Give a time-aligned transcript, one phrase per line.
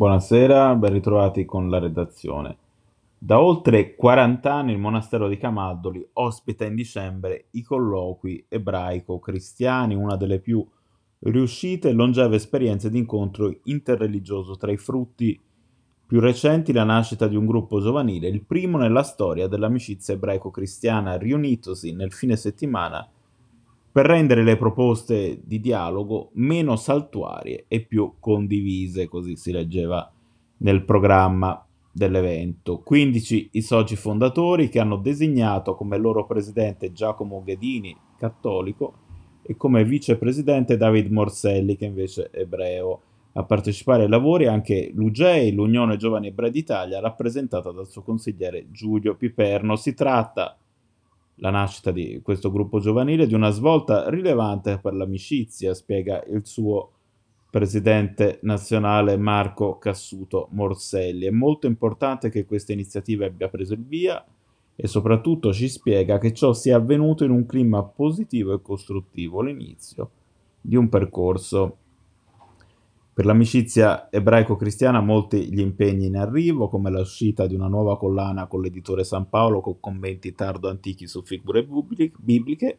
[0.00, 2.56] Buonasera, ben ritrovati con la redazione.
[3.18, 10.16] Da oltre 40 anni il monastero di Camaldoli ospita in dicembre i colloqui ebraico-cristiani, una
[10.16, 10.66] delle più
[11.18, 15.38] riuscite e longeve esperienze di incontro interreligioso tra i frutti
[16.06, 21.92] più recenti la nascita di un gruppo giovanile, il primo nella storia dell'amicizia ebraico-cristiana riunitosi
[21.92, 23.06] nel fine settimana
[23.92, 30.10] per rendere le proposte di dialogo meno saltuarie e più condivise, così si leggeva
[30.58, 32.78] nel programma dell'evento.
[32.78, 38.94] 15 i soci fondatori che hanno designato come loro presidente Giacomo Ghedini, cattolico,
[39.42, 43.00] e come vicepresidente David Morselli, che invece è ebreo.
[43.32, 49.16] A partecipare ai lavori anche l'UGEI, l'Unione Giovani Ebrei d'Italia, rappresentata dal suo consigliere Giulio
[49.16, 49.74] Piperno.
[49.76, 50.56] Si tratta
[51.40, 56.92] la nascita di questo gruppo giovanile di una svolta rilevante per l'amicizia, spiega il suo
[57.50, 61.26] presidente nazionale Marco Cassuto Morselli.
[61.26, 64.24] È molto importante che questa iniziativa abbia preso il via
[64.76, 70.10] e soprattutto ci spiega che ciò sia avvenuto in un clima positivo e costruttivo, l'inizio
[70.60, 71.76] di un percorso
[73.12, 78.60] per l'amicizia ebraico-cristiana molti gli impegni in arrivo, come l'uscita di una nuova collana con
[78.60, 81.66] l'editore San Paolo con commenti tardo-antichi su figure
[82.16, 82.78] bibliche,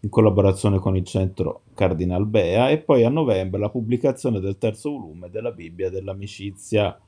[0.00, 4.90] in collaborazione con il centro Cardinal Bea, e poi a novembre la pubblicazione del terzo
[4.90, 6.98] volume della Bibbia dell'amicizia.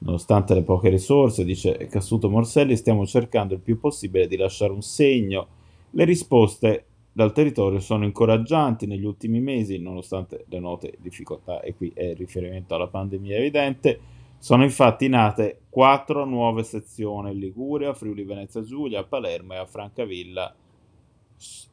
[0.00, 4.82] Nonostante le poche risorse, dice Cassuto Morselli, stiamo cercando il più possibile di lasciare un
[4.82, 5.46] segno.
[5.90, 6.87] Le risposte
[7.18, 12.16] dal territorio sono incoraggianti negli ultimi mesi, nonostante le note difficoltà, e qui è il
[12.16, 13.98] riferimento alla pandemia evidente,
[14.38, 19.66] sono infatti nate quattro nuove sezioni in Liguria, Friuli Venezia Giulia, a Palermo e a
[19.66, 20.54] Francavilla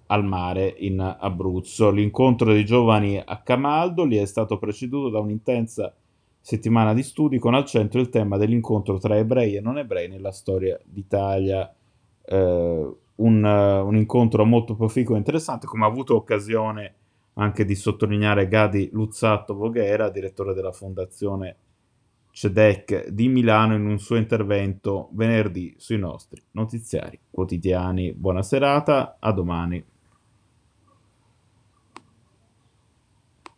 [0.07, 1.91] al mare in Abruzzo.
[1.91, 5.95] L'incontro dei giovani a Camaldoli è stato preceduto da un'intensa
[6.41, 10.31] settimana di studi con al centro il tema dell'incontro tra ebrei e non ebrei nella
[10.31, 11.71] storia d'Italia.
[12.25, 16.95] Eh, un, uh, un, incontro molto proficuo e interessante, come ha avuto occasione
[17.33, 21.55] anche di sottolineare Gadi Luzzatto Voghera, direttore della Fondazione
[22.31, 28.13] CEDEC di Milano, in un suo intervento venerdì sui nostri notiziari quotidiani.
[28.13, 29.83] Buona serata, a domani.